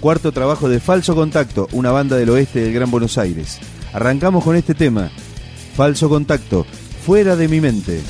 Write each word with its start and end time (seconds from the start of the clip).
cuarto 0.00 0.32
trabajo 0.32 0.68
de 0.68 0.80
Falso 0.80 1.14
Contacto, 1.14 1.68
una 1.72 1.90
banda 1.90 2.16
del 2.16 2.30
oeste 2.30 2.60
del 2.60 2.72
Gran 2.72 2.90
Buenos 2.90 3.18
Aires. 3.18 3.58
Arrancamos 3.92 4.44
con 4.44 4.56
este 4.56 4.74
tema, 4.74 5.10
Falso 5.76 6.08
Contacto, 6.08 6.66
fuera 7.04 7.36
de 7.36 7.48
mi 7.48 7.60
mente. 7.60 8.00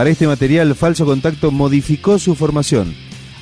Para 0.00 0.08
este 0.08 0.26
material, 0.26 0.74
Falso 0.76 1.04
Contacto 1.04 1.50
modificó 1.50 2.18
su 2.18 2.34
formación. 2.34 2.94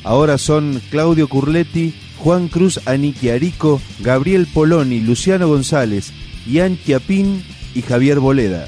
Ahora 0.03 0.39
son 0.39 0.83
Claudio 0.91 1.29
Curletti, 1.29 1.95
Juan 2.17 2.49
Cruz 2.49 2.81
Aniquiarico, 2.85 3.81
Gabriel 4.01 4.49
Poloni, 4.53 4.99
Luciano 4.99 5.47
González, 5.47 6.13
Ian 6.49 6.77
Chiapín 6.85 7.45
y 7.77 7.83
Javier 7.83 8.19
Boleda. 8.19 8.67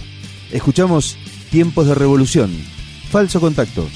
Escuchamos 0.53 1.17
Tiempos 1.50 1.89
de 1.89 1.97
Revolución. 1.97 2.53
Falso 3.11 3.41
Contacto. 3.41 3.89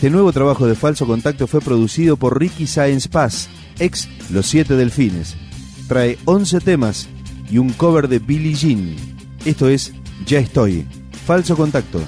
Este 0.00 0.08
nuevo 0.08 0.32
trabajo 0.32 0.66
de 0.66 0.74
Falso 0.74 1.06
Contacto 1.06 1.46
fue 1.46 1.60
producido 1.60 2.16
por 2.16 2.40
Ricky 2.40 2.66
Science 2.66 3.06
Paz, 3.06 3.50
ex 3.78 4.08
Los 4.30 4.46
Siete 4.46 4.74
Delfines. 4.74 5.36
Trae 5.88 6.16
11 6.24 6.60
temas 6.60 7.06
y 7.50 7.58
un 7.58 7.68
cover 7.74 8.08
de 8.08 8.18
Billie 8.18 8.54
Jean. 8.54 8.96
Esto 9.44 9.68
es 9.68 9.92
Ya 10.24 10.38
Estoy. 10.38 10.86
Falso 11.26 11.54
Contacto. 11.54 12.00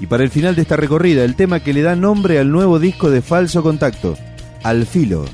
Y 0.00 0.06
para 0.06 0.22
el 0.22 0.30
final 0.30 0.54
de 0.54 0.62
esta 0.62 0.76
recorrida, 0.76 1.24
el 1.24 1.34
tema 1.34 1.60
que 1.60 1.72
le 1.72 1.82
da 1.82 1.96
nombre 1.96 2.38
al 2.38 2.50
nuevo 2.50 2.78
disco 2.78 3.10
de 3.10 3.22
Falso 3.22 3.62
Contacto, 3.62 4.16
Al 4.62 4.86
Filo. 4.86 5.24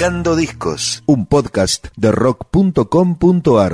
Picando 0.00 0.34
Discos, 0.34 1.02
un 1.04 1.26
podcast 1.26 1.88
de 1.94 2.10
rock.com.ar. 2.10 3.68